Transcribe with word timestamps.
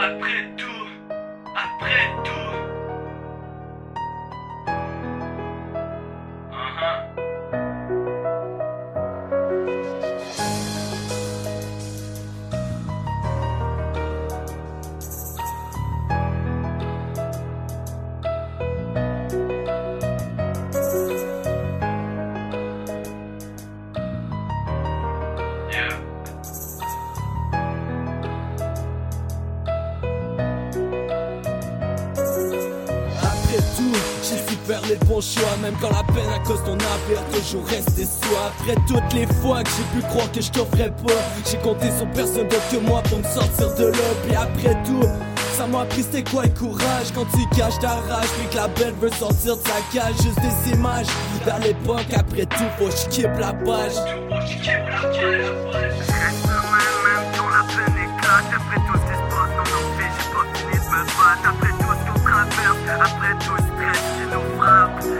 Après 0.00 0.49
les 34.90 34.96
bons 35.06 35.20
choix 35.20 35.56
Même 35.62 35.74
quand 35.80 35.90
la 35.90 36.02
peine 36.12 36.30
à 36.34 36.38
cause 36.40 36.62
ton 36.64 36.76
affaire 36.76 37.24
Toujours 37.32 37.66
rester 37.66 38.04
soi. 38.04 38.52
Après 38.58 38.74
toutes 38.86 39.12
les 39.14 39.26
fois 39.40 39.62
que 39.62 39.70
j'ai 39.70 40.00
pu 40.00 40.06
croire 40.08 40.30
que 40.32 40.40
je 40.40 40.50
t'offrais 40.50 40.90
pas 40.90 41.22
J'ai 41.48 41.58
compté 41.58 41.86
sur 41.96 42.10
personne 42.10 42.48
d'autre 42.48 42.68
que 42.70 42.76
moi 42.78 43.02
pour 43.02 43.18
me 43.18 43.24
sortir 43.24 43.74
de 43.76 43.86
là. 43.86 44.08
Puis 44.26 44.36
après 44.36 44.76
tout 44.84 45.02
ça 45.56 45.66
m'a 45.66 45.82
appris 45.82 46.02
c'était 46.02 46.24
quoi 46.24 46.44
le 46.44 46.48
courage. 46.50 47.12
Quand 47.14 47.26
tu 47.34 47.46
caches 47.54 47.78
ta 47.80 47.90
rage 47.90 48.28
Puis 48.38 48.48
que 48.50 48.56
la 48.56 48.68
belle 48.68 48.94
veut 49.00 49.10
sortir 49.10 49.56
de 49.56 49.62
sa 49.62 49.80
cage. 49.92 50.14
Juste 50.22 50.40
des 50.40 50.72
images 50.72 51.06
Vers 51.44 51.58
l'époque 51.58 52.06
après 52.16 52.46
tout 52.46 52.64
faut 52.78 52.86
que 52.86 53.22
je 53.22 53.40
la 53.40 53.52
page 53.52 53.94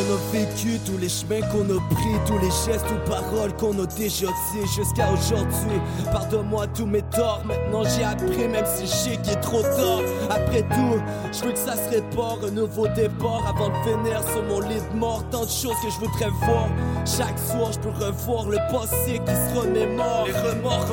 a 0.00 0.32
vécu, 0.32 0.78
tous 0.84 0.98
les 0.98 1.08
chemins 1.08 1.40
qu'on 1.48 1.64
a 1.64 1.80
pris, 1.94 2.16
tous 2.26 2.38
les 2.38 2.50
gestes 2.50 2.86
ou 2.90 3.08
paroles 3.08 3.52
qu'on 3.54 3.78
a 3.82 3.86
déjà 3.86 4.26
dit 4.26 4.66
jusqu'à 4.74 5.10
aujourd'hui. 5.12 5.80
Pardonne-moi 6.10 6.66
tous 6.68 6.86
mes 6.86 7.02
torts, 7.02 7.42
maintenant 7.44 7.82
j'ai 7.84 8.04
appris, 8.04 8.48
même 8.48 8.64
si 8.66 9.10
est 9.10 9.40
trop 9.40 9.62
tard. 9.62 10.02
Après 10.30 10.62
tout, 10.62 11.00
je 11.32 11.44
veux 11.44 11.52
que 11.52 11.58
ça 11.58 11.76
se 11.76 11.90
répare, 11.90 12.38
un 12.46 12.50
nouveau 12.50 12.86
départ 12.88 13.46
avant 13.48 13.68
de 13.68 13.74
finir 13.84 14.22
sur 14.22 14.42
mon 14.44 14.60
lit 14.60 14.80
de 14.92 14.98
mort. 14.98 15.22
Tant 15.30 15.44
de 15.44 15.50
choses 15.50 15.76
que 15.82 15.90
je 15.90 15.98
voudrais 15.98 16.30
voir. 16.42 16.68
Chaque 17.04 17.38
soir, 17.38 17.72
je 17.72 17.78
peux 17.78 18.04
revoir 18.04 18.48
le 18.48 18.58
passé 18.70 19.20
qui 19.24 19.32
se 19.32 19.58
remémore. 19.58 20.26
Les 20.26 20.32
remords. 20.32 20.86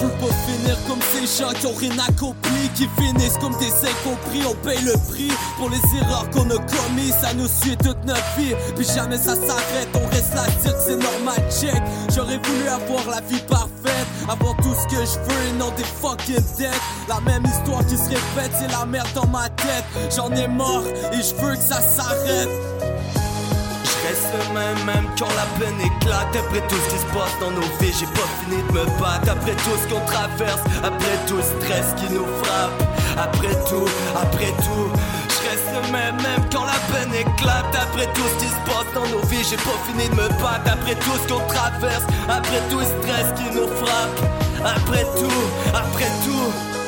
Je 0.00 0.06
veux 0.06 0.12
pas 0.12 0.34
finir 0.46 0.78
comme 0.88 0.98
ces 1.12 1.42
gens 1.42 1.50
qui 1.52 1.66
ont 1.66 1.74
rien 1.74 1.92
accompli, 2.08 2.70
qui 2.74 2.88
finissent 2.96 3.36
comme 3.38 3.54
des 3.58 3.70
incompris. 3.86 4.40
On 4.48 4.54
paye 4.66 4.80
le 4.82 4.94
prix 5.10 5.30
pour 5.58 5.68
les 5.68 5.98
erreurs 5.98 6.30
qu'on 6.30 6.48
a 6.48 6.56
commises, 6.56 7.14
ça 7.20 7.34
nous 7.34 7.46
suit 7.46 7.76
toute 7.76 8.02
notre 8.06 8.36
vie. 8.38 8.54
Puis 8.76 8.86
jamais 8.86 9.18
ça 9.18 9.34
s'arrête, 9.34 9.88
on 9.94 10.08
reste 10.08 10.34
là 10.34 10.44
dire 10.62 10.72
que 10.72 10.82
c'est 10.82 10.96
normal, 10.96 11.36
check. 11.50 11.82
J'aurais 12.14 12.38
voulu 12.38 12.68
avoir 12.68 13.10
la 13.10 13.20
vie 13.28 13.42
parfaite, 13.46 14.06
avoir 14.26 14.56
tout 14.56 14.74
ce 14.74 14.86
que 14.86 15.04
je 15.04 15.18
veux 15.18 15.48
et 15.48 15.58
non 15.58 15.70
des 15.76 15.84
fucking 15.84 16.56
dettes. 16.56 16.80
La 17.06 17.20
même 17.20 17.44
histoire 17.44 17.84
qui 17.84 17.98
se 17.98 18.08
répète, 18.08 18.52
c'est 18.58 18.72
la 18.72 18.86
merde 18.86 19.08
dans 19.14 19.26
ma 19.26 19.50
tête. 19.50 19.84
J'en 20.16 20.30
ai 20.32 20.48
mort 20.48 20.84
et 21.12 21.16
je 21.16 21.34
veux 21.44 21.56
que 21.56 21.62
ça 21.62 21.82
s'arrête. 21.82 22.48
Je 24.32 24.36
le 24.36 24.54
même, 24.54 24.84
même 24.84 25.06
quand 25.18 25.28
la 25.34 25.46
peine 25.58 25.80
éclate. 25.80 26.36
Après 26.36 26.60
tout 26.68 26.76
ce 26.76 26.94
qui 26.94 26.98
se 27.00 27.06
passe 27.06 27.34
dans 27.40 27.50
nos 27.50 27.66
vies, 27.80 27.92
j'ai 27.98 28.06
pas 28.06 28.28
fini 28.40 28.62
de 28.62 28.72
me 28.72 28.84
battre. 29.00 29.30
Après 29.30 29.54
tout 29.54 29.76
ce 29.82 29.92
qu'on 29.92 30.04
traverse, 30.06 30.60
après 30.84 31.16
tout 31.26 31.36
le 31.36 31.42
stress 31.42 31.94
qui 31.96 32.12
nous 32.12 32.26
frappe. 32.42 32.82
Après 33.18 33.54
tout, 33.68 33.88
après 34.14 34.52
tout, 34.62 34.86
reste 35.48 35.92
même, 35.92 36.16
même 36.22 36.44
quand 36.52 36.64
la 36.64 36.78
peine 36.92 37.14
éclate. 37.14 37.74
Après 37.74 38.06
tout 38.14 38.28
ce 38.38 38.44
qui 38.44 38.50
se 38.50 38.60
passe 38.66 38.90
dans 38.94 39.08
nos 39.08 39.24
vies, 39.26 39.44
j'ai 39.48 39.56
pas 39.56 39.78
fini 39.86 40.08
de 40.08 40.14
me 40.14 40.28
battre. 40.40 40.70
Après 40.72 40.94
tout 40.94 41.16
ce 41.22 41.32
qu'on 41.32 41.44
traverse, 41.46 42.04
après 42.28 42.60
tout 42.70 42.78
le 42.78 42.84
stress 42.84 43.26
qui 43.36 43.56
nous 43.56 43.68
frappe. 43.82 44.20
Après 44.64 45.04
tout, 45.18 45.42
après 45.74 46.10
tout. 46.24 46.79